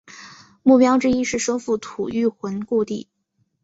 [0.63, 3.07] 目标之一是收复吐谷浑故地。